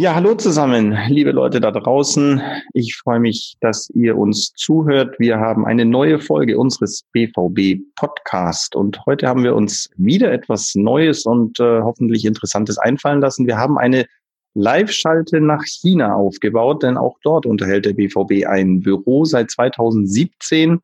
[0.00, 2.40] Ja, hallo zusammen, liebe Leute da draußen.
[2.72, 5.18] Ich freue mich, dass ihr uns zuhört.
[5.18, 10.74] Wir haben eine neue Folge unseres BVB Podcast und heute haben wir uns wieder etwas
[10.74, 13.46] Neues und äh, hoffentlich Interessantes einfallen lassen.
[13.46, 14.06] Wir haben eine
[14.54, 20.80] Live-Schalte nach China aufgebaut, denn auch dort unterhält der BVB ein Büro seit 2017.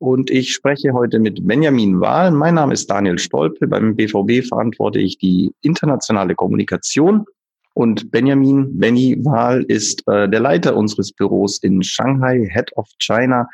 [0.00, 2.32] Und ich spreche heute mit Benjamin Wahl.
[2.32, 3.68] Mein Name ist Daniel Stolpe.
[3.68, 7.24] Beim BVB verantworte ich die internationale Kommunikation
[7.78, 13.48] und Benjamin Benny Wahl ist äh, der Leiter unseres Büros in Shanghai, Head of China.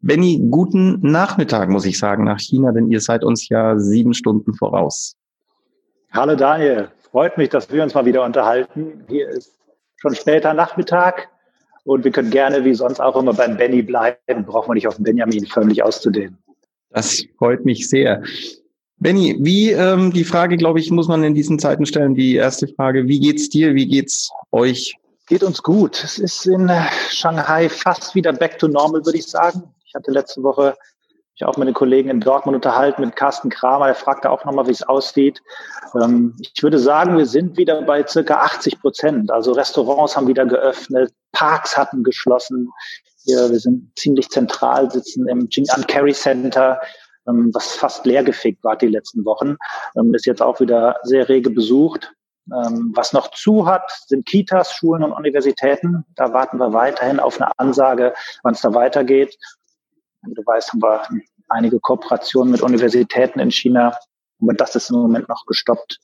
[0.00, 4.54] Benny, guten Nachmittag, muss ich sagen, nach China, denn ihr seid uns ja sieben Stunden
[4.54, 5.14] voraus.
[6.10, 9.04] Hallo Daniel, freut mich, dass wir uns mal wieder unterhalten.
[9.08, 9.52] Hier ist
[9.96, 11.28] schon später Nachmittag
[11.84, 14.46] und wir können gerne wie sonst auch immer beim Benny bleiben.
[14.46, 16.38] Brauchen wir nicht auf Benjamin förmlich auszudehnen.
[16.88, 18.22] Das freut mich sehr.
[18.98, 22.14] Benny, wie ähm, die Frage, glaube ich, muss man in diesen Zeiten stellen.
[22.14, 23.74] Die erste Frage: Wie geht's dir?
[23.74, 24.94] Wie geht's euch?
[25.28, 26.02] Geht uns gut.
[26.02, 29.64] Es ist in äh, Shanghai fast wieder back to normal, würde ich sagen.
[29.84, 30.76] Ich hatte letzte Woche
[31.34, 33.86] mich auch mit den Kollegen in Dortmund unterhalten, mit Carsten Kramer.
[33.86, 35.42] Der fragte auch nochmal, wie es aussieht.
[36.00, 39.30] Ähm, ich würde sagen, wir sind wieder bei circa 80 Prozent.
[39.30, 42.70] Also Restaurants haben wieder geöffnet, Parks hatten geschlossen.
[43.26, 46.80] Wir, wir sind ziemlich zentral, sitzen im Jing'an Carry Center
[47.28, 49.56] ähm, was fast leergefegt war die letzten Wochen,
[49.96, 52.12] ähm, ist jetzt auch wieder sehr rege besucht.
[52.52, 56.04] Ähm, was noch zu hat, sind Kitas, Schulen und Universitäten.
[56.14, 59.36] Da warten wir weiterhin auf eine Ansage, wann es da weitergeht.
[60.22, 61.02] Du weißt, haben wir
[61.48, 63.96] einige Kooperationen mit Universitäten in China,
[64.40, 65.98] aber das ist im Moment noch gestoppt.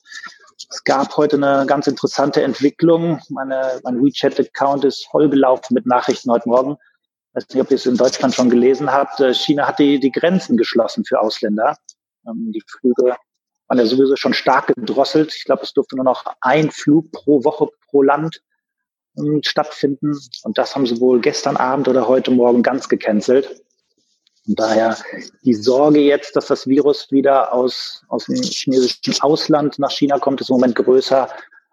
[0.69, 3.21] Es gab heute eine ganz interessante Entwicklung.
[3.29, 6.77] Meine, mein WeChat-Account ist vollgelaufen mit Nachrichten heute Morgen
[7.33, 10.11] weiß nicht, ob ihr es in Deutschland schon gelesen habt, äh, China hat die, die
[10.11, 11.77] Grenzen geschlossen für Ausländer.
[12.27, 13.15] Ähm, die Flüge
[13.67, 15.33] waren ja sowieso schon stark gedrosselt.
[15.35, 18.41] Ich glaube, es durfte nur noch ein Flug pro Woche pro Land
[19.17, 20.17] ähm, stattfinden.
[20.43, 23.61] Und das haben sie wohl gestern Abend oder heute Morgen ganz gecancelt.
[24.45, 24.97] Und daher
[25.43, 30.41] die Sorge jetzt, dass das Virus wieder aus, aus dem chinesischen Ausland nach China kommt,
[30.41, 31.29] ist im Moment größer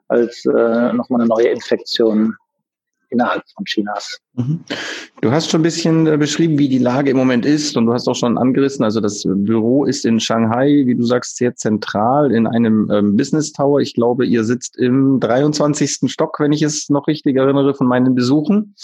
[0.07, 2.37] als äh, nochmal eine neue Infektion
[3.11, 4.19] innerhalb von Chinas.
[4.35, 4.61] Mhm.
[5.21, 7.93] Du hast schon ein bisschen äh, beschrieben, wie die Lage im Moment ist und du
[7.93, 12.33] hast auch schon angerissen, also das Büro ist in Shanghai, wie du sagst, sehr zentral
[12.33, 13.81] in einem ähm, Business Tower.
[13.81, 16.11] Ich glaube, ihr sitzt im 23.
[16.11, 18.75] Stock, wenn ich es noch richtig erinnere, von meinen Besuchen.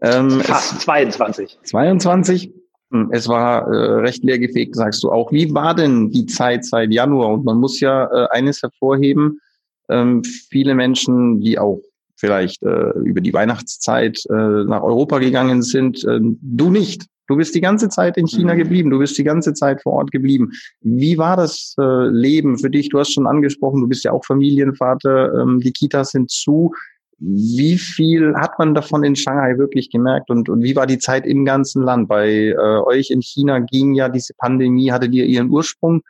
[0.00, 1.58] Ähm, Fast 22.
[1.62, 2.52] 22.
[2.92, 5.32] Hm, es war äh, recht leergefegt, sagst du auch.
[5.32, 7.30] Wie war denn die Zeit seit Januar?
[7.32, 9.40] Und man muss ja äh, eines hervorheben,
[9.88, 11.80] ähm, viele Menschen, die auch
[12.16, 16.04] vielleicht äh, über die Weihnachtszeit äh, nach Europa gegangen sind.
[16.04, 17.06] Äh, du nicht.
[17.28, 18.58] Du bist die ganze Zeit in China mhm.
[18.58, 18.90] geblieben.
[18.90, 20.52] Du bist die ganze Zeit vor Ort geblieben.
[20.80, 22.88] Wie war das äh, Leben für dich?
[22.88, 25.34] Du hast schon angesprochen, du bist ja auch Familienvater.
[25.40, 26.72] Ähm, die Kitas sind zu.
[27.18, 31.26] Wie viel hat man davon in Shanghai wirklich gemerkt und, und wie war die Zeit
[31.26, 32.08] im ganzen Land?
[32.08, 36.02] Bei äh, euch in China ging ja diese Pandemie, hatte die ihren Ursprung.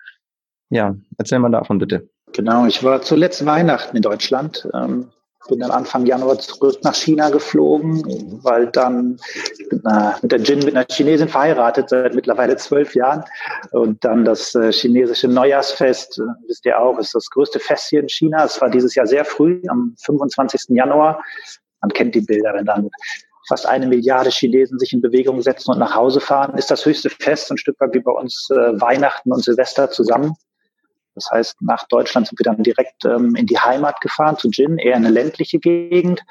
[0.69, 2.09] Ja, erzähl mal davon bitte.
[2.33, 4.69] Genau, ich war zuletzt Weihnachten in Deutschland.
[4.75, 5.07] Ähm,
[5.49, 9.19] bin dann Anfang Januar zurück nach China geflogen, weil dann
[10.23, 13.25] mit, der Jin, mit einer Chinesin verheiratet, seit mittlerweile zwölf Jahren.
[13.73, 18.01] Und dann das äh, chinesische Neujahrsfest, äh, wisst ihr auch, ist das größte Fest hier
[18.01, 18.45] in China.
[18.45, 20.77] Es war dieses Jahr sehr früh, am 25.
[20.77, 21.23] Januar.
[21.81, 22.91] Man kennt die Bilder, wenn dann
[23.49, 27.11] fast eine Milliarde Chinesen sich in Bewegung setzen und nach Hause fahren, ist das höchste
[27.11, 30.35] Fest, ein Stück weit wie bei uns äh, Weihnachten und Silvester zusammen.
[31.17, 34.79] Das heißt, nach Deutschland sind wir dann direkt ähm, in die Heimat gefahren, zu Gin,
[34.79, 36.23] eher eine ländliche Gegend.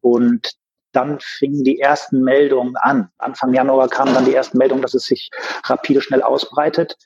[0.00, 0.54] Und
[0.92, 3.10] dann fingen die ersten Meldungen an.
[3.18, 5.30] Anfang Januar kamen dann die ersten Meldungen, dass es sich
[5.64, 6.96] rapide schnell ausbreitet.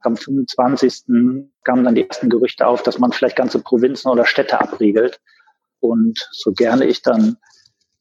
[0.00, 1.04] Am 25.
[1.64, 5.20] kamen dann die ersten Gerüchte auf, dass man vielleicht ganze Provinzen oder Städte abriegelt.
[5.80, 7.36] Und so gerne ich dann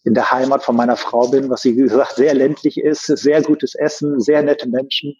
[0.03, 3.75] in der Heimat von meiner Frau bin, was sie, gesagt, sehr ländlich ist, sehr gutes
[3.75, 5.15] Essen, sehr nette Menschen,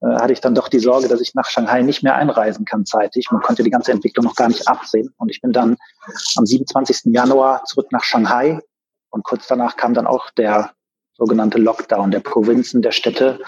[0.00, 2.84] äh, hatte ich dann doch die Sorge, dass ich nach Shanghai nicht mehr einreisen kann
[2.84, 3.28] zeitig.
[3.30, 5.14] Man konnte die ganze Entwicklung noch gar nicht absehen.
[5.16, 5.76] Und ich bin dann
[6.36, 7.14] am 27.
[7.14, 8.60] Januar zurück nach Shanghai
[9.10, 10.72] und kurz danach kam dann auch der
[11.16, 13.40] sogenannte Lockdown der Provinzen, der Städte.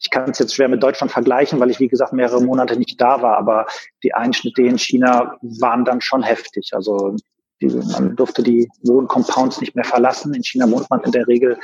[0.00, 3.00] Ich kann es jetzt schwer mit Deutschland vergleichen, weil ich, wie gesagt, mehrere Monate nicht
[3.00, 3.66] da war, aber
[4.02, 6.70] die Einschnitte in China waren dann schon heftig.
[6.72, 7.16] Also
[7.60, 10.34] die, man durfte die Wohncompounds nicht mehr verlassen.
[10.34, 11.58] In China wohnt man in der Regel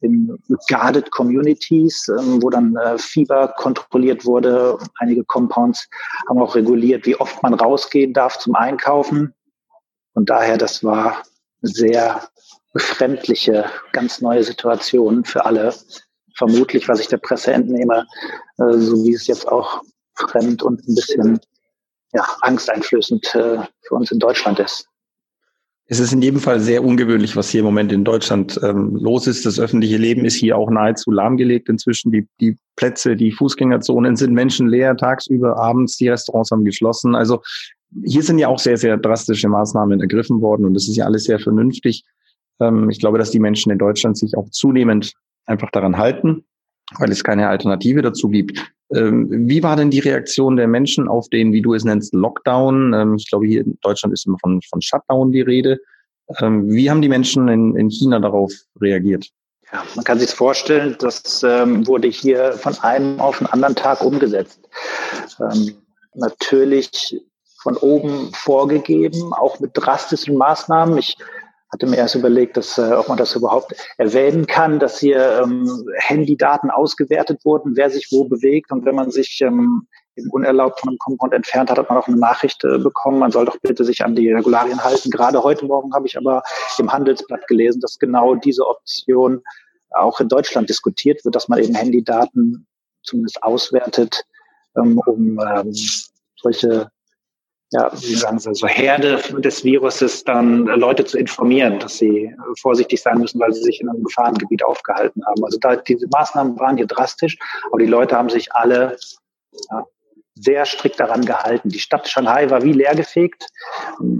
[0.00, 0.38] in
[0.68, 4.78] guarded Communities, ähm, wo dann äh, Fieber kontrolliert wurde.
[4.98, 5.88] Einige Compounds
[6.28, 9.34] haben auch reguliert, wie oft man rausgehen darf zum Einkaufen.
[10.14, 11.22] Und daher, das war
[11.62, 12.28] eine sehr
[12.72, 15.74] befremdliche, ganz neue Situation für alle.
[16.36, 18.06] Vermutlich, was ich der Presse entnehme,
[18.58, 19.82] äh, so wie es jetzt auch
[20.14, 21.40] fremd und ein bisschen
[22.12, 24.89] ja, angsteinflößend äh, für uns in Deutschland ist.
[25.92, 29.26] Es ist in jedem Fall sehr ungewöhnlich, was hier im Moment in Deutschland ähm, los
[29.26, 29.44] ist.
[29.44, 32.12] Das öffentliche Leben ist hier auch nahezu lahmgelegt inzwischen.
[32.12, 37.16] Die, die Plätze, die Fußgängerzonen sind menschenleer, tagsüber, abends, die Restaurants haben geschlossen.
[37.16, 37.42] Also
[38.04, 41.24] hier sind ja auch sehr, sehr drastische Maßnahmen ergriffen worden und das ist ja alles
[41.24, 42.04] sehr vernünftig.
[42.60, 45.14] Ähm, ich glaube, dass die Menschen in Deutschland sich auch zunehmend
[45.44, 46.44] einfach daran halten,
[46.98, 48.58] weil es keine Alternative dazu gibt.
[48.94, 52.92] Ähm, wie war denn die Reaktion der Menschen auf den, wie du es nennst, Lockdown?
[52.92, 55.78] Ähm, ich glaube, hier in Deutschland ist immer von, von Shutdown die Rede.
[56.38, 59.28] Ähm, wie haben die Menschen in, in China darauf reagiert?
[59.72, 64.68] Ja, man kann sich vorstellen, das wurde hier von einem auf den anderen Tag umgesetzt.
[66.14, 67.22] Natürlich
[67.62, 70.98] von oben vorgegeben, auch mit drastischen Maßnahmen.
[70.98, 71.16] Ich
[71.72, 75.68] hatte mir erst überlegt, dass, äh, ob man das überhaupt erwähnen kann, dass hier ähm,
[75.98, 78.72] Handydaten ausgewertet wurden, wer sich wo bewegt.
[78.72, 79.86] Und wenn man sich ähm,
[80.30, 83.44] unerlaubt von einem Compound entfernt hat, hat man auch eine Nachricht äh, bekommen, man soll
[83.44, 85.10] doch bitte sich an die Regularien halten.
[85.10, 86.42] Gerade heute Morgen habe ich aber
[86.78, 89.42] im Handelsblatt gelesen, dass genau diese Option
[89.90, 92.66] auch in Deutschland diskutiert wird, dass man eben Handydaten
[93.02, 94.24] zumindest auswertet,
[94.76, 95.72] ähm, um ähm,
[96.36, 96.90] solche
[97.72, 103.00] ja, wie sagen Sie, so Herde des Viruses dann Leute zu informieren, dass sie vorsichtig
[103.00, 105.44] sein müssen, weil sie sich in einem Gefahrengebiet aufgehalten haben.
[105.44, 107.38] Also da, diese Maßnahmen waren hier drastisch,
[107.68, 108.96] aber die Leute haben sich alle
[109.70, 109.84] ja,
[110.34, 111.68] sehr strikt daran gehalten.
[111.68, 113.46] Die Stadt Shanghai war wie leergefegt.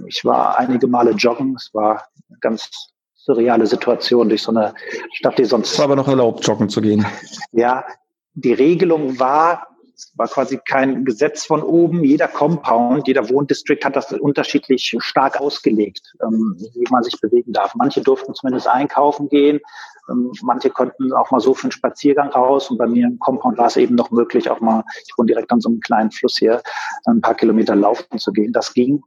[0.07, 1.57] Ich war einige Male joggen.
[1.57, 2.71] Es war eine ganz
[3.17, 4.75] surreale Situation durch so eine
[5.15, 5.73] Stadt, die sonst.
[5.73, 7.05] Es war aber noch erlaubt, joggen zu gehen.
[7.51, 7.85] Ja,
[8.35, 9.70] die Regelung war,
[10.01, 12.03] es war quasi kein Gesetz von oben.
[12.05, 17.75] Jeder Compound, jeder Wohndistrikt hat das unterschiedlich stark ausgelegt, ähm, wie man sich bewegen darf.
[17.75, 19.61] Manche durften zumindest einkaufen gehen.
[20.09, 22.71] Ähm, manche konnten auch mal so für einen Spaziergang raus.
[22.71, 25.53] Und bei mir im Compound war es eben noch möglich, auch mal, ich wohne direkt
[25.53, 26.63] an so einem kleinen Fluss hier,
[27.05, 28.53] ein paar Kilometer laufen zu gehen.
[28.53, 29.03] Das ging.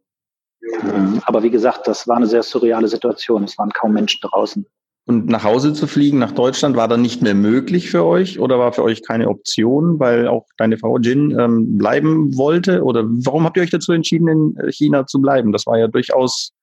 [0.84, 3.46] Ähm, aber wie gesagt, das war eine sehr surreale Situation.
[3.46, 4.66] Es waren kaum Menschen draußen.
[5.06, 8.58] Und nach Hause zu fliegen, nach Deutschland, war dann nicht mehr möglich für euch oder
[8.58, 12.84] war für euch keine Option, weil auch deine Frau Jin ähm, bleiben wollte?
[12.84, 15.52] Oder warum habt ihr euch dazu entschieden, in äh, China zu bleiben?
[15.52, 16.54] Das war ja durchaus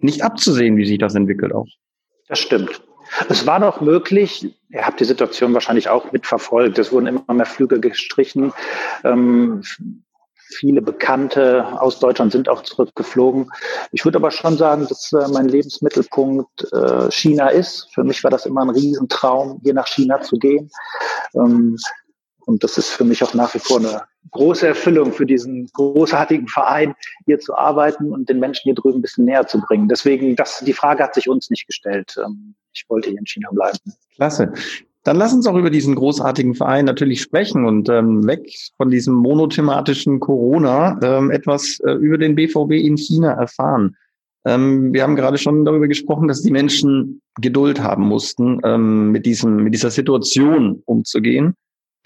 [0.00, 1.66] nicht abzusehen, wie sich das entwickelt auch.
[2.28, 2.82] Das stimmt.
[3.30, 7.46] Es war noch möglich, ihr habt die Situation wahrscheinlich auch mitverfolgt, es wurden immer mehr
[7.46, 8.52] Flüge gestrichen.
[9.02, 9.62] Ähm,
[10.56, 13.50] Viele Bekannte aus Deutschland sind auch zurückgeflogen.
[13.92, 17.88] Ich würde aber schon sagen, dass äh, mein Lebensmittelpunkt äh, China ist.
[17.92, 20.70] Für mich war das immer ein Riesentraum, hier nach China zu gehen.
[21.34, 21.76] Ähm,
[22.46, 26.48] und das ist für mich auch nach wie vor eine große Erfüllung für diesen großartigen
[26.48, 26.94] Verein,
[27.26, 29.86] hier zu arbeiten und den Menschen hier drüben ein bisschen näher zu bringen.
[29.88, 32.16] Deswegen, das, die Frage hat sich uns nicht gestellt.
[32.24, 33.78] Ähm, ich wollte hier in China bleiben.
[34.14, 34.52] Klasse.
[35.08, 38.46] Dann lass uns auch über diesen großartigen Verein natürlich sprechen und ähm, weg
[38.76, 43.96] von diesem monothematischen Corona ähm, etwas äh, über den BVB in China erfahren.
[44.44, 49.24] Ähm, wir haben gerade schon darüber gesprochen, dass die Menschen Geduld haben mussten, ähm, mit,
[49.24, 51.54] diesem, mit dieser Situation umzugehen.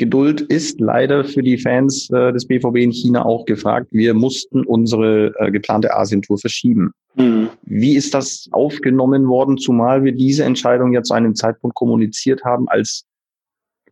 [0.02, 3.86] Geduld ist leider für die Fans äh, des BVB in China auch gefragt.
[3.92, 6.90] Wir mussten unsere äh, geplante Asientour verschieben.
[7.14, 7.50] Mhm.
[7.62, 12.68] Wie ist das aufgenommen worden, zumal wir diese Entscheidung ja zu einem Zeitpunkt kommuniziert haben,
[12.68, 13.04] als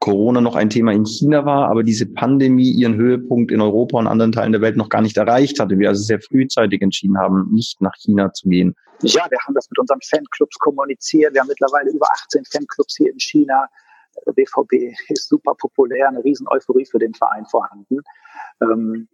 [0.00, 4.08] Corona noch ein Thema in China war, aber diese Pandemie ihren Höhepunkt in Europa und
[4.08, 5.78] anderen Teilen der Welt noch gar nicht erreicht hatte.
[5.78, 8.74] Wir also sehr frühzeitig entschieden haben, nicht nach China zu gehen.
[9.02, 11.34] Ja, wir haben das mit unseren Fanclubs kommuniziert.
[11.34, 13.68] Wir haben mittlerweile über 18 Fanclubs hier in China.
[14.26, 17.98] BVB ist super populär, eine riesen Euphorie für den Verein vorhanden.
[18.62, 19.08] Ähm,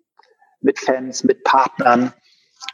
[0.60, 2.12] mit Fans, mit Partnern.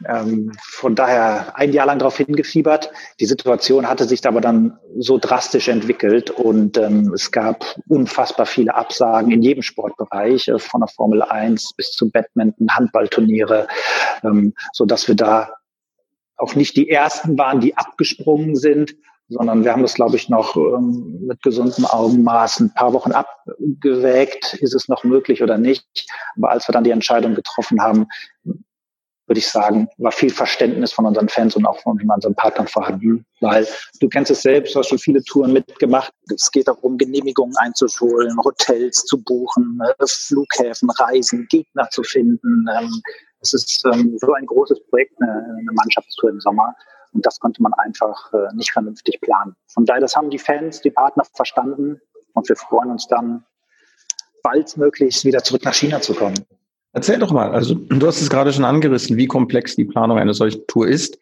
[0.05, 2.91] Ähm, von daher ein Jahr lang darauf hingefiebert.
[3.19, 8.73] Die Situation hatte sich aber dann so drastisch entwickelt und ähm, es gab unfassbar viele
[8.73, 13.67] Absagen in jedem Sportbereich, äh, von der Formel 1 bis zu Badminton, Handballturniere,
[14.23, 15.53] ähm, so wir da
[16.37, 18.95] auch nicht die ersten waren, die abgesprungen sind,
[19.33, 24.53] sondern wir haben das, glaube ich, noch ähm, mit gesundem Augenmaß ein paar Wochen abgewägt,
[24.55, 25.85] ist es noch möglich oder nicht.
[26.37, 28.07] Aber als wir dann die Entscheidung getroffen haben,
[29.27, 33.25] würde ich sagen, war viel Verständnis von unseren Fans und auch von unseren Partnern vorhanden,
[33.39, 33.65] weil
[33.99, 36.13] du kennst es selbst, du hast schon viele Touren mitgemacht.
[36.33, 42.65] Es geht darum, Genehmigungen einzuholen, Hotels zu buchen, äh, Flughäfen, Reisen, Gegner zu finden.
[42.77, 43.01] Ähm,
[43.39, 46.75] es ist ähm, so ein großes Projekt, eine Mannschaftstour im Sommer.
[47.13, 49.55] Und das konnte man einfach äh, nicht vernünftig planen.
[49.67, 52.01] Von daher, das haben die Fans, die Partner verstanden.
[52.33, 53.43] Und wir freuen uns dann,
[54.43, 56.35] baldmöglichst wieder zurück nach China zu kommen.
[56.91, 60.33] Erzähl doch mal, also du hast es gerade schon angerissen, wie komplex die Planung einer
[60.33, 61.17] solchen Tour ist.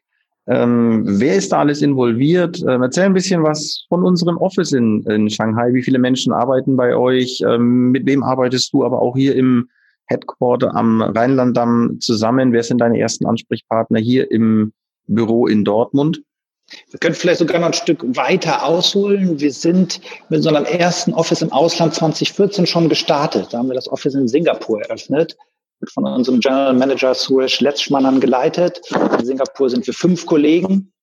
[0.47, 2.61] Ähm, wer ist da alles involviert?
[2.67, 5.71] Ähm, erzähl ein bisschen was von unserem Office in, in Shanghai.
[5.73, 7.41] Wie viele Menschen arbeiten bei euch?
[7.45, 9.69] Ähm, mit wem arbeitest du aber auch hier im
[10.07, 12.51] Headquarter am Rheinlanddamm zusammen?
[12.51, 14.73] Wer sind deine ersten Ansprechpartner hier im
[15.15, 16.21] Büro in Dortmund?
[16.89, 19.39] Wir können vielleicht sogar noch ein Stück weiter ausholen.
[19.39, 19.99] Wir sind
[20.29, 23.47] mit einem ersten Office im Ausland 2014 schon gestartet.
[23.51, 25.37] Da haben wir das Office in Singapur eröffnet,
[25.79, 28.79] wird von unserem General Manager Suresh Letschmann geleitet.
[29.19, 30.93] In Singapur sind wir fünf Kollegen,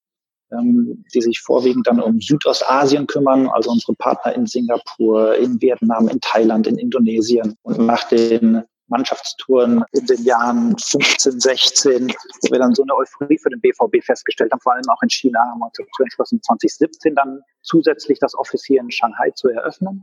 [0.53, 6.09] ähm, die sich vorwiegend dann um Südostasien kümmern, also unsere Partner in Singapur, in Vietnam,
[6.09, 12.59] in Thailand, in Indonesien und nach den Mannschaftstouren in den Jahren 15, 16, wo wir
[12.59, 15.61] dann so eine Euphorie für den BVB festgestellt haben, vor allem auch in China, haben
[15.61, 20.02] wir uns dazu entschlossen, 2017 dann zusätzlich das Office hier in Shanghai zu eröffnen.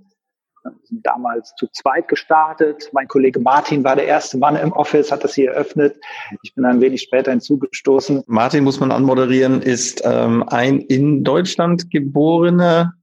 [0.63, 2.89] Wir sind damals zu zweit gestartet.
[2.91, 5.95] Mein Kollege Martin war der erste Mann im Office, hat das hier eröffnet.
[6.41, 8.23] Ich bin ein wenig später hinzugestoßen.
[8.25, 12.93] Martin, muss man anmoderieren, ist ähm, ein in Deutschland geborener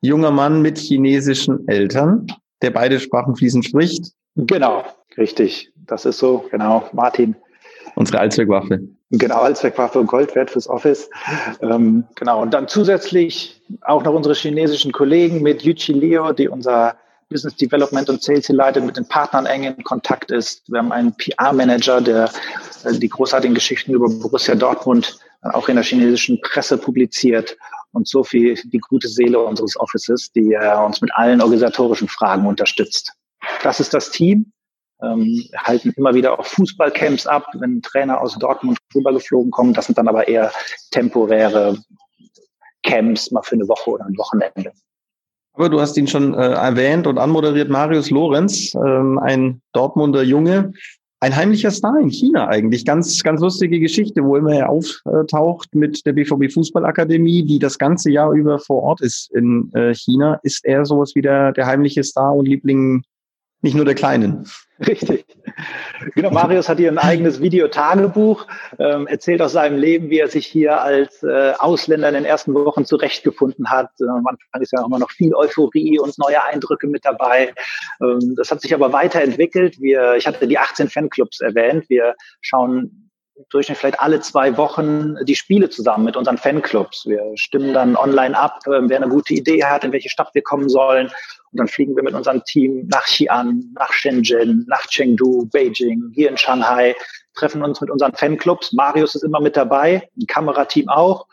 [0.00, 2.26] junger Mann mit chinesischen Eltern,
[2.62, 4.12] der beide Sprachen fließend spricht.
[4.36, 4.84] Genau,
[5.16, 5.72] richtig.
[5.86, 6.88] Das ist so, genau.
[6.92, 7.34] Martin.
[7.94, 8.80] Unsere Allzweckwaffe.
[9.10, 11.08] Genau, Allzweckwaffe und Gold wert fürs Office.
[11.62, 12.42] Ähm, genau.
[12.42, 16.96] Und dann zusätzlich auch noch unsere chinesischen Kollegen mit Yuchi Leo, die unser
[17.28, 20.70] Business Development und Sales leitet, mit den Partnern eng in Kontakt ist.
[20.70, 22.30] Wir haben einen PR-Manager, der
[22.84, 27.56] äh, die großartigen Geschichten über Borussia Dortmund auch in der chinesischen Presse publiziert
[27.92, 32.46] und so viel die gute Seele unseres Offices, die äh, uns mit allen organisatorischen Fragen
[32.46, 33.12] unterstützt.
[33.62, 34.52] Das ist das Team.
[35.02, 39.74] Ähm, halten immer wieder auch Fußballcamps ab, wenn Trainer aus Dortmund rübergeflogen kommen.
[39.74, 40.50] Das sind dann aber eher
[40.90, 41.76] temporäre
[42.82, 44.72] Camps, mal für eine Woche oder ein Wochenende.
[45.52, 50.72] Aber du hast ihn schon äh, erwähnt und anmoderiert, Marius Lorenz, ähm, ein Dortmunder Junge,
[51.20, 52.84] ein heimlicher Star in China eigentlich.
[52.84, 58.10] Ganz, ganz lustige Geschichte, wo immer er auftaucht mit der BVB Fußballakademie, die das ganze
[58.10, 60.38] Jahr über vor Ort ist in äh, China.
[60.42, 63.02] Ist er sowas wie der, der heimliche Star und Liebling
[63.62, 64.46] nicht nur der Kleinen.
[64.86, 65.24] Richtig.
[66.14, 68.46] Genau, Marius hat hier ein eigenes Videotagebuch,
[68.78, 72.52] ähm, erzählt aus seinem Leben, wie er sich hier als äh, Ausländer in den ersten
[72.52, 73.88] Wochen zurechtgefunden hat.
[74.00, 77.54] Äh, am Anfang ist ja immer noch viel Euphorie und neue Eindrücke mit dabei.
[78.02, 79.80] Ähm, das hat sich aber weiterentwickelt.
[79.80, 81.88] Wir, ich hatte die 18 Fanclubs erwähnt.
[81.88, 83.06] Wir schauen
[83.50, 87.06] Durchschnitt vielleicht alle zwei Wochen die Spiele zusammen mit unseren Fanclubs.
[87.06, 90.42] Wir stimmen dann online ab, äh, wer eine gute Idee hat, in welche Stadt wir
[90.42, 91.10] kommen sollen.
[91.52, 96.30] Und dann fliegen wir mit unserem Team nach Xi'an, nach Shenzhen, nach Chengdu, Beijing, hier
[96.30, 96.94] in Shanghai,
[97.34, 98.72] treffen uns mit unseren Fanclubs.
[98.72, 101.26] Marius ist immer mit dabei, ein Kamerateam auch.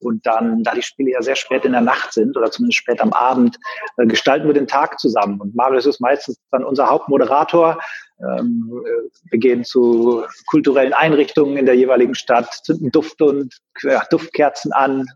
[0.00, 3.00] Und dann, da die Spiele ja sehr spät in der Nacht sind oder zumindest spät
[3.00, 3.56] am Abend,
[3.98, 5.40] äh, gestalten wir den Tag zusammen.
[5.40, 7.78] Und Marius ist meistens dann unser Hauptmoderator.
[8.22, 14.02] Ähm, äh, wir gehen zu kulturellen Einrichtungen in der jeweiligen Stadt, zünden Duft und ja,
[14.10, 15.06] Duftkerzen an,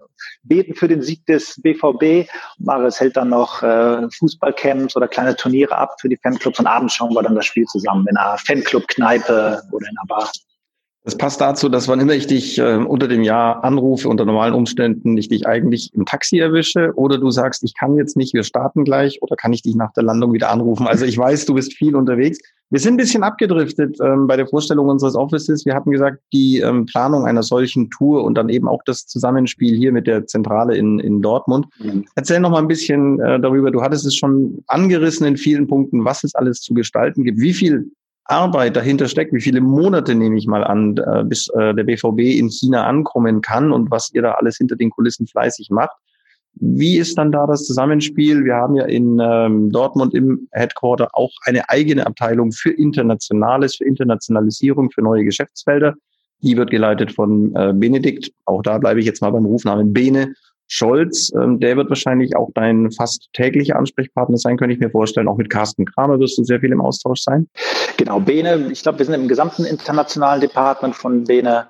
[0.42, 2.28] beten für den Sieg des BVB.
[2.58, 6.94] Marius hält dann noch äh, Fußballcamps oder kleine Turniere ab für die Fanclubs und abends
[6.94, 10.30] schauen wir dann das Spiel zusammen in einer Fanclub-Kneipe oder in einer Bar.
[11.06, 14.54] Das passt dazu, dass wann immer ich dich äh, unter dem Jahr anrufe, unter normalen
[14.54, 18.42] Umständen, ich dich eigentlich im Taxi erwische oder du sagst, ich kann jetzt nicht, wir
[18.42, 20.88] starten gleich oder kann ich dich nach der Landung wieder anrufen.
[20.88, 22.40] Also ich weiß, du bist viel unterwegs.
[22.70, 25.64] Wir sind ein bisschen abgedriftet ähm, bei der Vorstellung unseres Offices.
[25.64, 29.76] Wir hatten gesagt, die ähm, Planung einer solchen Tour und dann eben auch das Zusammenspiel
[29.76, 31.66] hier mit der Zentrale in, in Dortmund.
[31.78, 32.06] Mhm.
[32.16, 33.70] Erzähl noch mal ein bisschen äh, darüber.
[33.70, 37.38] Du hattest es schon angerissen in vielen Punkten, was es alles zu gestalten gibt.
[37.38, 37.90] Wie viel
[38.24, 42.18] Arbeit dahinter steckt, wie viele Monate nehme ich mal an, äh, bis äh, der BVB
[42.36, 45.96] in China ankommen kann und was ihr da alles hinter den Kulissen fleißig macht.
[46.58, 48.44] Wie ist dann da das Zusammenspiel?
[48.44, 53.84] Wir haben ja in ähm, Dortmund im Headquarter auch eine eigene Abteilung für Internationales, für
[53.84, 55.94] Internationalisierung, für neue Geschäftsfelder.
[56.42, 58.30] Die wird geleitet von äh, Benedikt.
[58.46, 60.32] Auch da bleibe ich jetzt mal beim Rufnamen Bene.
[60.68, 65.28] Scholz, ähm, der wird wahrscheinlich auch dein fast täglicher Ansprechpartner sein, könnte ich mir vorstellen.
[65.28, 67.48] Auch mit Carsten Kramer wirst du sehr viel im Austausch sein.
[67.98, 71.68] Genau, Bene, ich glaube, wir sind im gesamten internationalen Department von Bene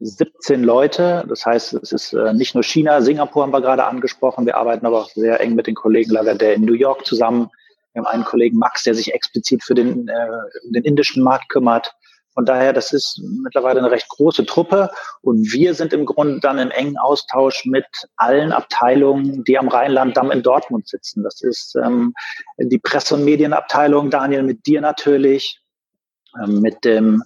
[0.00, 1.24] 17 Leute.
[1.28, 4.46] Das heißt, es ist äh, nicht nur China, Singapur haben wir gerade angesprochen.
[4.46, 7.50] Wir arbeiten aber auch sehr eng mit den Kollegen Lagardère in New York zusammen.
[7.92, 10.28] Wir haben einen Kollegen Max, der sich explizit für den, äh,
[10.70, 11.94] den indischen Markt kümmert.
[12.36, 14.90] Von daher, das ist mittlerweile eine recht große Truppe
[15.22, 17.86] und wir sind im Grunde dann im engen Austausch mit
[18.16, 21.22] allen Abteilungen, die am Rheinland-Damm in Dortmund sitzen.
[21.22, 22.12] Das ist ähm,
[22.58, 25.62] die Presse- und Medienabteilung, Daniel, mit dir natürlich,
[26.38, 27.22] ähm, mit dem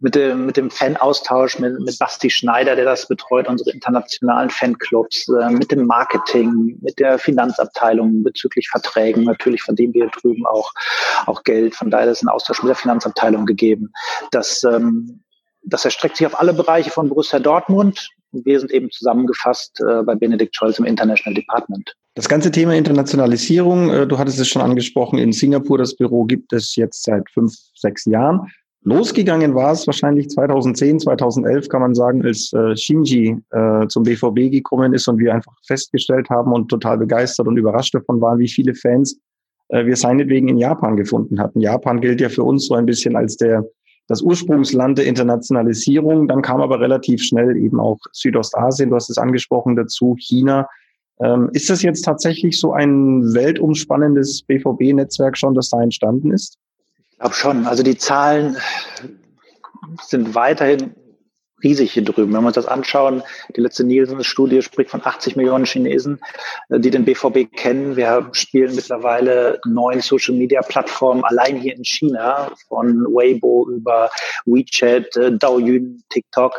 [0.00, 5.28] mit dem, mit dem Fan-Austausch, mit, mit Basti Schneider, der das betreut, unsere internationalen Fanclubs,
[5.28, 9.24] äh, mit dem Marketing, mit der Finanzabteilung bezüglich Verträgen.
[9.24, 10.72] Natürlich verdienen wir drüben auch,
[11.26, 11.74] auch Geld.
[11.74, 13.92] Von daher ist ein Austausch mit der Finanzabteilung gegeben.
[14.30, 15.22] Das, ähm,
[15.62, 18.08] das erstreckt sich auf alle Bereiche von Borussia Dortmund.
[18.32, 21.94] Wir sind eben zusammengefasst äh, bei Benedikt Scholz im International Department.
[22.14, 26.52] Das ganze Thema Internationalisierung, äh, du hattest es schon angesprochen, in Singapur das Büro gibt
[26.54, 28.50] es jetzt seit fünf, sechs Jahren.
[28.82, 34.50] Losgegangen war es wahrscheinlich 2010, 2011 kann man sagen, als äh, Shinji äh, zum BVB
[34.50, 38.48] gekommen ist und wir einfach festgestellt haben und total begeistert und überrascht davon waren, wie
[38.48, 39.18] viele Fans
[39.68, 41.60] äh, wir seinetwegen in Japan gefunden hatten.
[41.60, 43.64] Japan gilt ja für uns so ein bisschen als der
[44.08, 46.26] das Ursprungsland der Internationalisierung.
[46.26, 50.68] Dann kam aber relativ schnell eben auch Südostasien, du hast es angesprochen, dazu China.
[51.20, 56.58] Ähm, ist das jetzt tatsächlich so ein weltumspannendes BVB-Netzwerk schon, das da entstanden ist?
[57.20, 57.66] Glaube schon.
[57.66, 58.56] Also die Zahlen
[60.02, 60.94] sind weiterhin
[61.62, 62.32] riesig hier drüben.
[62.32, 63.22] Wenn wir uns das anschauen,
[63.54, 66.18] die letzte Nielsen-Studie spricht von 80 Millionen Chinesen,
[66.70, 67.96] äh, die den BVB kennen.
[67.96, 74.10] Wir spielen mittlerweile neun Social-Media-Plattformen allein hier in China, von Weibo über
[74.46, 76.58] WeChat, äh, Douyin, TikTok.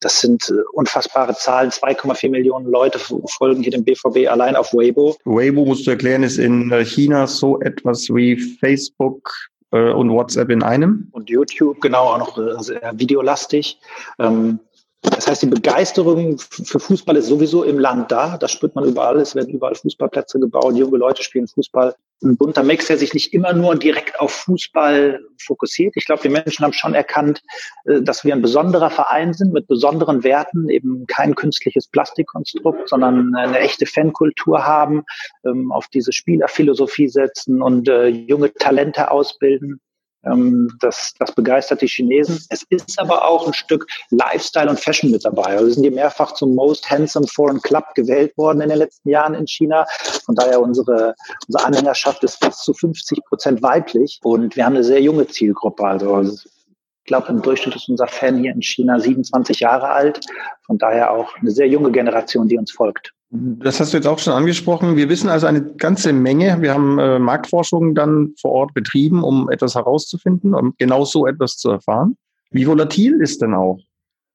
[0.00, 1.70] Das sind äh, unfassbare Zahlen.
[1.70, 5.16] 2,4 Millionen Leute folgen hier dem BVB allein auf Weibo.
[5.24, 9.32] Weibo, musst du erklären, ist in äh, China so etwas wie Facebook
[9.72, 11.08] äh, und WhatsApp in einem.
[11.12, 13.78] Und YouTube, genau, auch noch äh, videolastig.
[14.18, 14.60] Ähm,
[15.02, 18.36] das heißt, die Begeisterung für Fußball ist sowieso im Land da.
[18.36, 19.18] Das spürt man überall.
[19.18, 20.76] Es werden überall Fußballplätze gebaut.
[20.76, 21.94] Junge Leute spielen Fußball.
[22.22, 25.94] Ein bunter Mix, der sich nicht immer nur direkt auf Fußball fokussiert.
[25.96, 27.42] Ich glaube, die Menschen haben schon erkannt,
[27.84, 33.34] äh, dass wir ein besonderer Verein sind mit besonderen Werten, eben kein künstliches Plastikkonstrukt, sondern
[33.34, 35.04] eine echte Fankultur haben,
[35.46, 39.80] ähm, auf diese Spielerphilosophie setzen und äh, junge Talente ausbilden.
[40.24, 42.38] Ähm, das, das begeistert die Chinesen.
[42.50, 45.56] Es ist aber auch ein Stück Lifestyle und Fashion mit dabei.
[45.56, 49.08] Also wir sind hier mehrfach zum Most Handsome Foreign Club gewählt worden in den letzten
[49.08, 49.86] Jahren in China.
[50.24, 51.14] Von daher unsere,
[51.46, 55.84] unsere Anhängerschaft ist fast zu 50 Prozent weiblich und wir haben eine sehr junge Zielgruppe.
[55.84, 60.20] Also ich glaube, im Durchschnitt ist unser Fan hier in China 27 Jahre alt.
[60.66, 63.12] Von daher auch eine sehr junge Generation, die uns folgt.
[63.32, 64.96] Das hast du jetzt auch schon angesprochen.
[64.96, 66.60] Wir wissen also eine ganze Menge.
[66.60, 71.56] Wir haben äh, Marktforschung dann vor Ort betrieben, um etwas herauszufinden, um genau so etwas
[71.56, 72.16] zu erfahren.
[72.50, 73.78] Wie volatil ist denn auch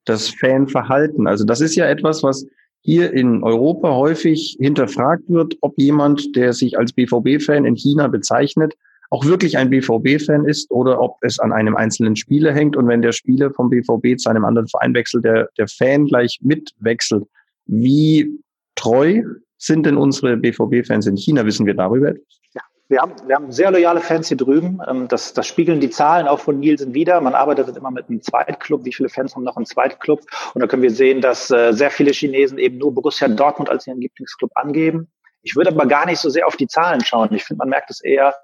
[0.05, 1.27] das Fanverhalten?
[1.27, 2.45] Also das ist ja etwas, was
[2.79, 8.75] hier in Europa häufig hinterfragt wird, ob jemand, der sich als BVB-Fan in China bezeichnet,
[9.09, 13.01] auch wirklich ein BVB-Fan ist oder ob es an einem einzelnen Spieler hängt und wenn
[13.01, 17.25] der Spieler vom BVB zu einem anderen Verein wechselt, der, der Fan gleich mitwechselt.
[17.65, 18.39] Wie
[18.85, 19.23] treu
[19.57, 21.45] sind denn unsere BVB-Fans in China?
[21.45, 22.13] Wissen wir darüber?
[22.53, 22.61] Ja.
[22.87, 24.79] Wir haben, wir haben sehr loyale Fans hier drüben.
[24.87, 27.19] Ähm, das, das spiegeln die Zahlen auch von Nielsen wieder.
[27.19, 28.85] Man arbeitet immer mit einem Zweitclub.
[28.85, 30.21] Wie viele Fans haben noch einen Zweitclub?
[30.53, 33.87] Und da können wir sehen, dass äh, sehr viele Chinesen eben nur Borussia Dortmund als
[33.87, 35.07] ihren Lieblingsclub angeben.
[35.41, 37.33] Ich würde aber gar nicht so sehr auf die Zahlen schauen.
[37.33, 38.35] Ich finde, man merkt es eher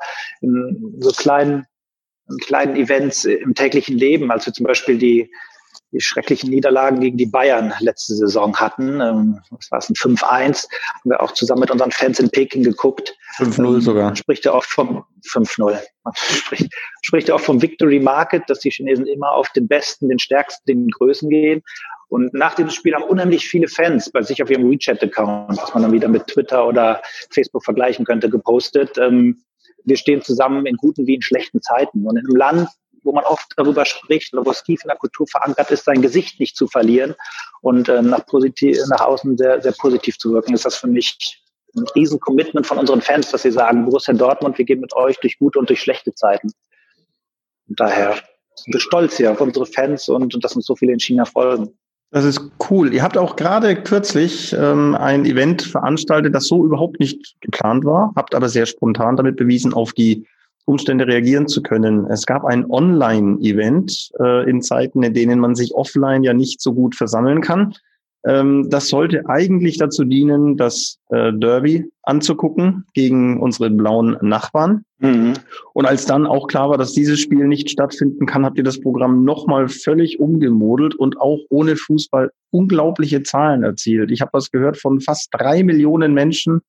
[0.41, 1.67] in so kleinen,
[2.27, 5.31] in kleinen Events im täglichen Leben, als wir zum Beispiel die
[5.91, 9.01] die schrecklichen Niederlagen gegen die Bayern letzte Saison hatten.
[9.01, 10.23] Ähm, was war es, ein 5-1.
[10.23, 13.15] Haben wir auch zusammen mit unseren Fans in Peking geguckt.
[13.37, 14.05] 5-0 ähm, sogar.
[14.05, 15.79] Man spricht ja oft vom 5-0.
[16.03, 20.09] Man spricht, spricht ja auch vom Victory Market, dass die Chinesen immer auf den Besten,
[20.09, 21.61] den Stärksten, den Größen gehen.
[22.07, 25.83] Und nach diesem Spiel haben unheimlich viele Fans bei sich auf ihrem WeChat-Account, was man
[25.83, 28.97] dann wieder mit Twitter oder Facebook vergleichen könnte, gepostet.
[28.97, 29.43] Ähm,
[29.85, 32.05] wir stehen zusammen in guten wie in schlechten Zeiten.
[32.05, 32.69] Und in einem Land,
[33.03, 36.01] wo man oft darüber spricht oder wo es tief in der Kultur verankert ist, sein
[36.01, 37.15] Gesicht nicht zu verlieren
[37.61, 41.41] und äh, nach, positiv, nach außen sehr, sehr positiv zu wirken, ist das für mich
[41.75, 45.37] ein Riesen-Commitment von unseren Fans, dass sie sagen, Borussia Dortmund, wir gehen mit euch durch
[45.39, 46.51] gute und durch schlechte Zeiten.
[47.67, 48.15] Und daher
[48.55, 51.25] sind wir stolz hier auf unsere Fans und, und dass uns so viele in China
[51.25, 51.73] folgen.
[52.11, 52.93] Das ist cool.
[52.93, 58.11] Ihr habt auch gerade kürzlich ähm, ein Event veranstaltet, das so überhaupt nicht geplant war,
[58.17, 60.27] habt aber sehr spontan damit bewiesen, auf die
[60.65, 62.05] Umstände reagieren zu können.
[62.07, 66.73] Es gab ein Online-Event äh, in Zeiten, in denen man sich offline ja nicht so
[66.73, 67.73] gut versammeln kann.
[68.25, 74.85] Ähm, das sollte eigentlich dazu dienen, das äh, Derby anzugucken gegen unsere blauen Nachbarn.
[74.99, 75.33] Mhm.
[75.73, 78.79] Und als dann auch klar war, dass dieses Spiel nicht stattfinden kann, habt ihr das
[78.79, 84.11] Programm nochmal völlig umgemodelt und auch ohne Fußball unglaubliche Zahlen erzielt.
[84.11, 86.61] Ich habe was gehört von fast drei Millionen Menschen,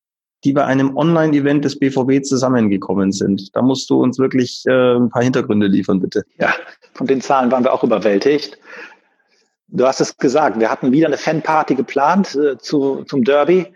[0.43, 3.55] die bei einem Online-Event des BVB zusammengekommen sind.
[3.55, 6.23] Da musst du uns wirklich äh, ein paar Hintergründe liefern, bitte.
[6.39, 6.53] Ja,
[6.93, 8.57] von den Zahlen waren wir auch überwältigt.
[9.67, 13.73] Du hast es gesagt, wir hatten wieder eine Fanparty geplant äh, zu, zum Derby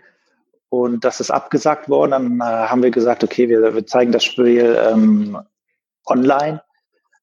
[0.68, 2.10] und das ist abgesagt worden.
[2.10, 5.38] Dann äh, haben wir gesagt, okay, wir, wir zeigen das Spiel ähm,
[6.06, 6.60] online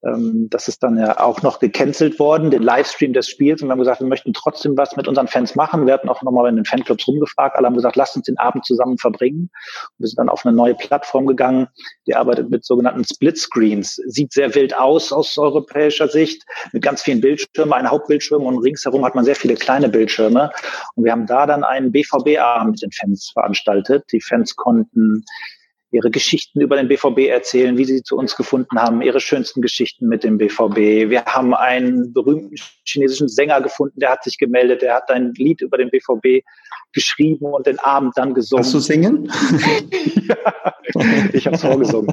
[0.05, 3.61] ähm, das ist dann ja auch noch gecancelt worden, den Livestream des Spiels.
[3.61, 5.85] Und wir haben gesagt, wir möchten trotzdem was mit unseren Fans machen.
[5.87, 7.55] Wir hatten auch nochmal in den Fanclubs rumgefragt.
[7.55, 9.49] Alle haben gesagt, lasst uns den Abend zusammen verbringen.
[9.49, 11.67] Und wir sind dann auf eine neue Plattform gegangen,
[12.07, 13.95] die arbeitet mit sogenannten Split-Screens.
[14.07, 19.05] Sieht sehr wild aus aus europäischer Sicht, mit ganz vielen Bildschirmen, ein Hauptbildschirm und ringsherum
[19.05, 20.51] hat man sehr viele kleine Bildschirme.
[20.95, 24.05] Und wir haben da dann einen BVB-Abend mit den Fans veranstaltet.
[24.11, 25.23] Die Fans konnten
[25.95, 30.07] ihre Geschichten über den BVB erzählen, wie sie zu uns gefunden haben, ihre schönsten Geschichten
[30.07, 31.09] mit dem BVB.
[31.09, 35.61] Wir haben einen berühmten chinesischen Sänger gefunden, der hat sich gemeldet, der hat ein Lied
[35.61, 36.43] über den BVB
[36.95, 38.63] geschrieben und den Abend dann gesungen.
[38.63, 39.31] Hast du singen?
[40.27, 40.35] ja,
[41.33, 42.07] ich habe es vorgesungen.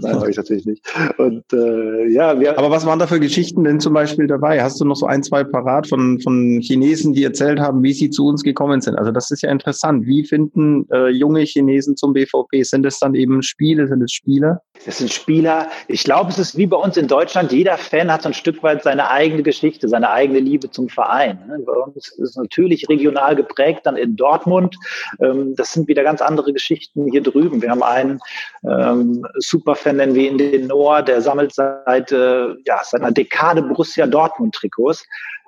[0.00, 0.82] Nein, habe ich natürlich nicht.
[1.18, 4.62] Und äh, ja, wir Aber was waren da für Geschichten denn zum Beispiel dabei?
[4.62, 8.10] Hast du noch so ein, zwei parat von, von Chinesen, die erzählt haben, wie sie
[8.10, 8.96] zu uns gekommen sind?
[8.96, 10.06] Also das ist ja interessant.
[10.06, 12.31] Wie finden äh, junge Chinesen zum BVB?
[12.62, 14.62] Sind es dann eben Spiele, sind es Spieler?
[14.86, 15.68] Es sind Spieler.
[15.88, 17.52] Ich glaube, es ist wie bei uns in Deutschland.
[17.52, 21.38] Jeder Fan hat so ein Stück weit seine eigene Geschichte, seine eigene Liebe zum Verein.
[21.46, 21.58] Ne?
[21.64, 24.76] Bei uns ist es natürlich regional geprägt, dann in Dortmund.
[25.20, 27.62] Ähm, das sind wieder ganz andere Geschichten hier drüben.
[27.62, 28.20] Wir haben einen
[28.64, 33.62] ähm, Superfan, nennen wir ihn den Noah, der sammelt seit, äh, ja, seit einer Dekade
[33.62, 35.04] Borussia Dortmund Trikots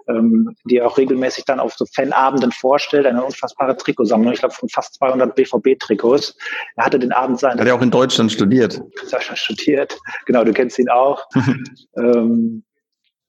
[0.08, 3.06] ähm, die er auch regelmäßig dann auf so Fanabenden vorstellt.
[3.06, 6.36] Eine unfassbare Trikotsammlung, ich glaube von fast 200 BVB-Trikots.
[6.76, 7.58] Er hatte den Abend sein.
[7.58, 8.80] Hat er auch in Deutschland studiert?
[9.04, 11.26] Sascha studiert, genau, du kennst ihn auch.
[11.96, 12.64] ähm,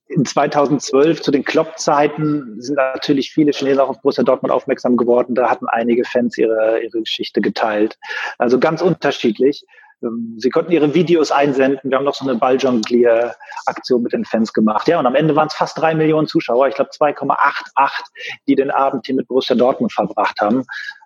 [0.08, 5.34] in 2012 zu den Klopp-Zeiten sind natürlich viele Chinesen auch auf Borussia Dortmund aufmerksam geworden.
[5.34, 7.98] Da hatten einige Fans ihre, ihre Geschichte geteilt.
[8.38, 9.66] Also ganz unterschiedlich.
[10.06, 11.90] Ähm, sie konnten ihre Videos einsenden.
[11.90, 14.88] Wir haben noch so eine Balljonglier-Aktion mit den Fans gemacht.
[14.88, 16.68] Ja, und am Ende waren es fast drei Millionen Zuschauer.
[16.68, 17.90] Ich glaube 2,88,
[18.48, 20.64] die den Abend hier mit Borussia Dortmund verbracht haben.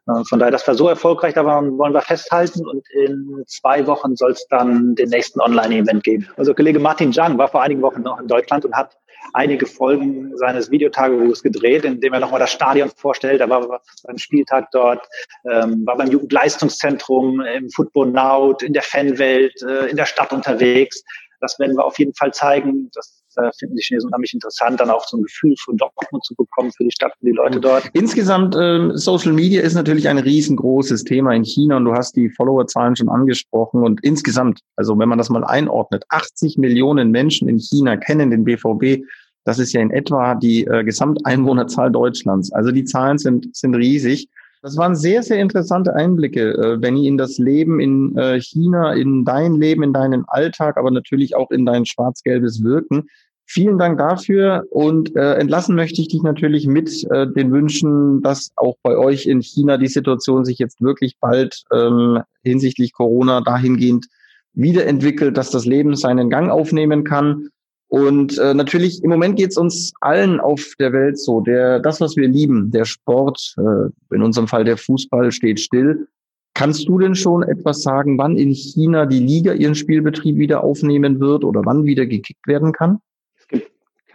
[0.07, 2.67] Äh, von daher, das war so erfolgreich, da wollen wir festhalten.
[2.67, 6.27] Und in zwei Wochen soll es dann den nächsten Online-Event geben.
[6.38, 8.97] Also Kollege Martin Zhang war vor einigen Wochen noch in Deutschland und hat
[9.34, 13.41] einige Folgen seines Videotagebuchs gedreht, in dem er nochmal das Stadion vorstellt.
[13.41, 15.08] Er war beim Spieltag dort,
[15.49, 21.03] ähm, war beim Jugendleistungszentrum, im Football Now, in der Fanwelt, äh, in der Stadt unterwegs.
[21.41, 22.89] Das werden wir auf jeden Fall zeigen.
[22.93, 26.36] Das äh, finden die Chinesen unheimlich interessant, dann auch so ein Gefühl von Dortmund zu
[26.36, 27.89] bekommen für die Stadt und die Leute dort.
[27.93, 32.30] Insgesamt, äh, Social Media ist natürlich ein riesengroßes Thema in China und du hast die
[32.30, 37.60] Followerzahlen schon angesprochen und insgesamt, also wenn man das mal einordnet, 80 Millionen Menschen in
[37.60, 39.04] China kennen den BVB.
[39.45, 42.52] Das ist ja in etwa die äh, Gesamteinwohnerzahl Deutschlands.
[42.52, 44.28] Also die Zahlen sind, sind riesig.
[44.62, 49.23] Das waren sehr, sehr interessante Einblicke, äh, Benny, in das Leben in äh, China, in
[49.23, 53.08] dein Leben, in deinen Alltag, aber natürlich auch in dein schwarz-gelbes Wirken.
[53.51, 58.51] Vielen Dank dafür und äh, entlassen möchte ich dich natürlich mit äh, den Wünschen, dass
[58.55, 64.05] auch bei euch in China die Situation sich jetzt wirklich bald ähm, hinsichtlich Corona dahingehend
[64.53, 67.49] wiederentwickelt, dass das Leben seinen Gang aufnehmen kann
[67.88, 71.41] und äh, natürlich, im Moment geht es uns allen auf der Welt so.
[71.41, 76.07] Der, das, was wir lieben, der Sport, äh, in unserem Fall der Fußball, steht still.
[76.53, 81.19] Kannst du denn schon etwas sagen, wann in China die Liga ihren Spielbetrieb wieder aufnehmen
[81.19, 82.99] wird oder wann wieder gekickt werden kann?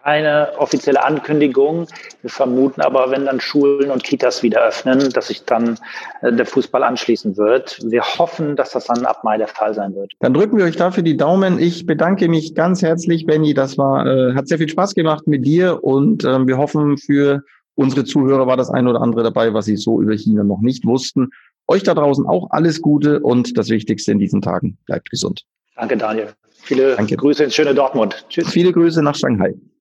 [0.05, 1.87] Keine offizielle Ankündigung.
[2.21, 5.79] Wir vermuten aber, wenn dann Schulen und Kitas wieder öffnen, dass sich dann
[6.21, 7.81] äh, der Fußball anschließen wird.
[7.83, 10.13] Wir hoffen, dass das dann ab Mai der Fall sein wird.
[10.21, 11.59] Dann drücken wir euch dafür die Daumen.
[11.59, 13.55] Ich bedanke mich ganz herzlich, Benny.
[13.55, 17.43] Das war, äh, hat sehr viel Spaß gemacht mit dir und äh, wir hoffen, für
[17.75, 20.85] unsere Zuhörer war das ein oder andere dabei, was sie so über China noch nicht
[20.85, 21.31] wussten.
[21.67, 24.77] Euch da draußen auch alles Gute und das Wichtigste in diesen Tagen.
[24.85, 25.45] Bleibt gesund.
[25.77, 26.29] Danke, Daniel.
[26.53, 27.17] Viele Danke.
[27.17, 28.27] Grüße ins schöne Dortmund.
[28.29, 28.51] Tschüss.
[28.51, 29.55] Viele Grüße nach Shanghai.